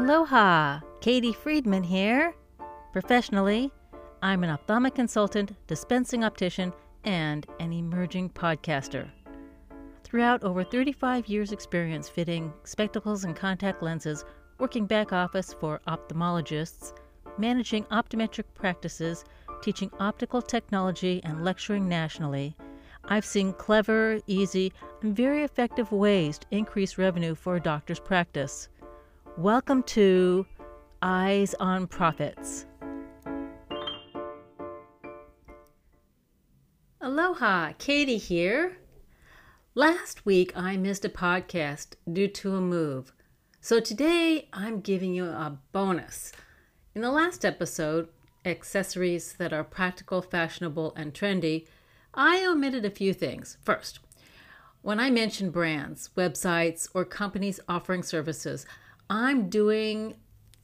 [0.00, 0.80] Aloha!
[1.02, 2.34] Katie Friedman here.
[2.90, 3.70] Professionally,
[4.22, 6.72] I'm an ophthalmic consultant, dispensing optician,
[7.04, 9.10] and an emerging podcaster.
[10.02, 14.24] Throughout over 35 years' experience fitting spectacles and contact lenses,
[14.58, 16.94] working back office for ophthalmologists,
[17.36, 19.26] managing optometric practices,
[19.60, 22.56] teaching optical technology, and lecturing nationally,
[23.04, 28.70] I've seen clever, easy, and very effective ways to increase revenue for a doctor's practice.
[29.40, 30.44] Welcome to
[31.00, 32.66] Eyes on Profits.
[37.00, 38.76] Aloha, Katie here.
[39.74, 43.14] Last week I missed a podcast due to a move,
[43.62, 46.32] so today I'm giving you a bonus.
[46.94, 48.10] In the last episode,
[48.44, 51.66] Accessories that are practical, fashionable, and trendy,
[52.12, 53.56] I omitted a few things.
[53.62, 54.00] First,
[54.82, 58.66] when I mention brands, websites, or companies offering services,
[59.10, 60.14] I'm doing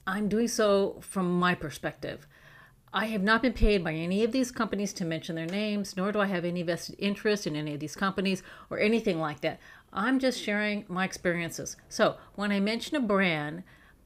[0.07, 2.25] I'm doing so from my perspective.
[2.93, 6.13] I have not been paid by any of these companies to mention their names, nor
[6.13, 9.59] do I have any vested interest in any of these companies or anything like that.
[9.91, 11.75] I'm just sharing my experiences.
[11.89, 13.63] So, when I mention a brand,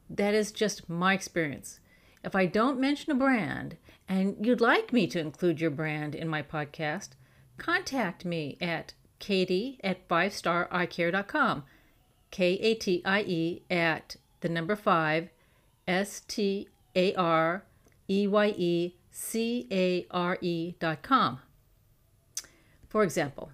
[0.10, 1.80] that is just my experience.
[2.24, 3.78] If I don't mention a brand
[4.10, 7.10] and you'd like me to include your brand in my podcast,
[7.58, 11.64] contact me at katie at 5stareyecare.com.
[12.32, 15.30] K A T I E at the number 5
[15.88, 17.64] S T A R
[18.10, 21.40] E Y E C A R E dot com.
[22.90, 23.52] For example,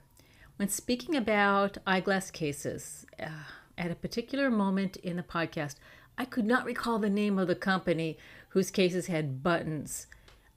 [0.58, 3.30] when speaking about eyeglass cases, uh,
[3.78, 5.76] at a particular moment in the podcast,
[6.18, 8.18] I could not recall the name of the company
[8.50, 10.08] whose cases had buttons.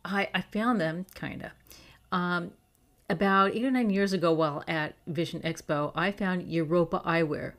[0.04, 1.50] I, I found them, kind of.
[2.10, 2.52] Um,
[3.10, 7.54] about eight or nine years ago, while at Vision Expo, I found Europa Eyewear,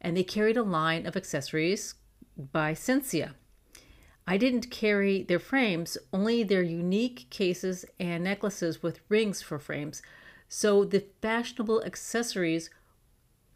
[0.00, 1.94] and they carried a line of accessories
[2.36, 3.34] by Cinzia.
[4.26, 10.00] I didn't carry their frames, only their unique cases and necklaces with rings for frames.
[10.48, 12.70] So the fashionable accessories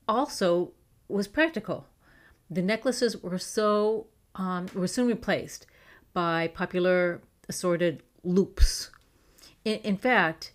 [0.08, 0.72] also
[1.08, 1.86] was practical.
[2.50, 5.66] The necklaces were so um, were soon replaced
[6.12, 8.90] by popular assorted loops.
[9.64, 10.52] In, in fact,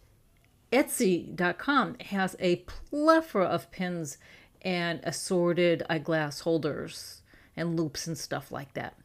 [0.72, 4.18] Etsy.com has a plethora of pins
[4.62, 7.21] and assorted eyeglass holders
[7.62, 8.98] and loupes and stuff like that.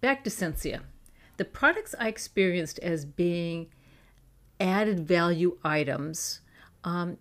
[0.00, 0.80] Back to Cinzia.
[1.38, 3.68] The products I experienced as being
[4.60, 6.40] added value items,
[6.84, 7.16] um,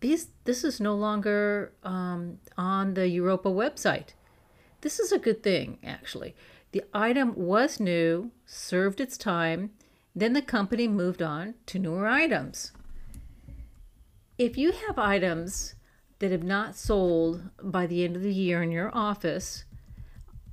[0.00, 4.14] these this is no longer um, on the Europa website.
[4.80, 6.34] This is a good thing, actually.
[6.72, 9.72] The item was new, served its time,
[10.14, 12.72] then the company moved on to newer items.
[14.38, 15.74] If you have items
[16.20, 19.64] that have not sold by the end of the year in your office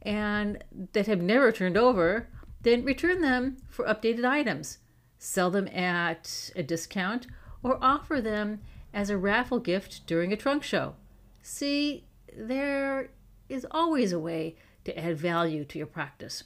[0.02, 0.64] and
[0.94, 2.30] that have never turned over,
[2.62, 4.80] then return them for updated items.
[5.20, 7.28] Sell them at a discount
[7.62, 8.62] or offer them
[8.94, 10.96] as a raffle gift during a trunk show.
[11.42, 12.06] See,
[12.36, 13.10] there
[13.50, 14.56] is always a way
[14.86, 16.46] to add value to your practice.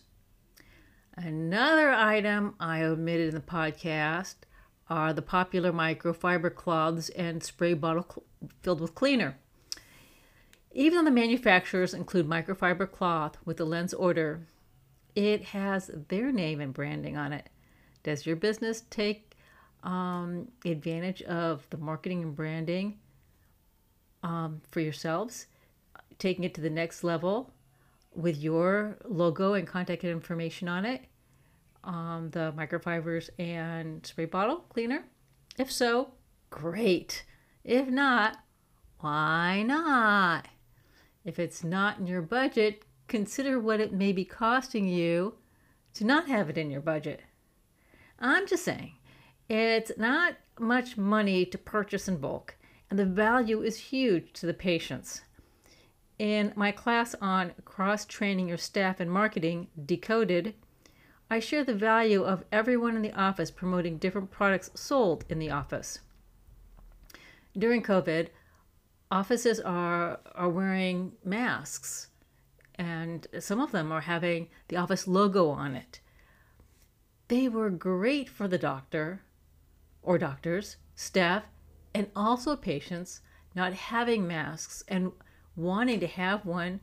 [1.15, 4.35] Another item I omitted in the podcast
[4.91, 8.25] are the popular microfiber cloths and spray bottle cl-
[8.62, 9.38] filled with cleaner.
[10.74, 14.41] Even though the manufacturers include microfiber cloth with the lens order,
[15.16, 17.50] it has their name and branding on it.
[18.03, 19.38] Does your business take
[19.81, 23.00] um, advantage of the marketing and branding
[24.24, 25.47] um, for yourselves,
[26.19, 27.53] taking it to the next level
[28.13, 31.06] with your logo and contact information on it,
[31.84, 35.06] um, the microfibers and spray bottle cleaner?
[35.58, 36.14] If so,
[36.50, 37.25] great.
[37.64, 38.38] If not,
[39.00, 40.47] why not?
[41.24, 45.36] If it's not in your budget, consider what it may be costing you
[45.94, 47.22] to not have it in your budget.
[48.19, 48.94] I'm just saying,
[49.50, 52.56] it's not much money to purchase in bulk,
[52.90, 55.22] and the value is huge to the patients.
[56.18, 60.54] In my class on cross training your staff in marketing, Decoded,
[61.31, 65.50] I share the value of everyone in the office promoting different products sold in the
[65.50, 66.00] office.
[67.57, 68.28] During COVID,
[69.10, 72.10] offices are, are wearing masks,
[72.75, 76.01] and some of them are having the office logo on it.
[77.30, 79.22] They were great for the doctor
[80.04, 81.44] or doctors, staff,
[81.95, 83.22] and also patients
[83.56, 85.13] not having masks and
[85.56, 86.81] wanting to have one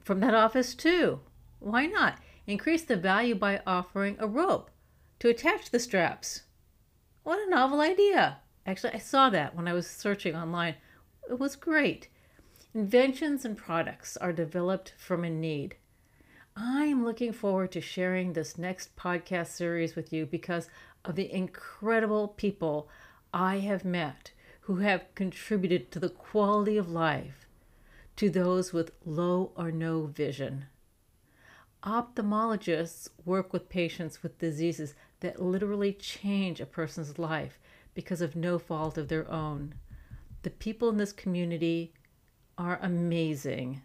[0.00, 1.20] from that office too.
[1.60, 2.18] Why not?
[2.50, 4.72] Increase the value by offering a rope
[5.20, 6.42] to attach the straps.
[7.22, 8.38] What a novel idea!
[8.66, 10.74] Actually, I saw that when I was searching online.
[11.30, 12.08] It was great.
[12.74, 15.76] Inventions and products are developed from a need.
[16.56, 20.68] I'm looking forward to sharing this next podcast series with you because
[21.04, 22.88] of the incredible people
[23.32, 24.32] I have met
[24.62, 27.46] who have contributed to the quality of life
[28.16, 30.64] to those with low or no vision.
[31.82, 37.58] Ophthalmologists work with patients with diseases that literally change a person's life
[37.94, 39.74] because of no fault of their own.
[40.42, 41.94] The people in this community
[42.58, 43.80] are amazing,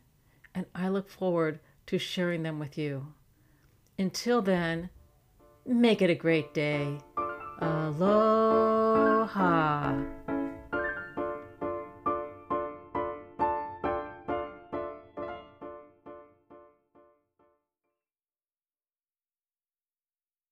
[0.54, 3.14] and I look forward to sharing them with you.
[3.98, 4.90] Until then,
[5.66, 6.98] make it a great day.
[7.60, 8.76] Aloha.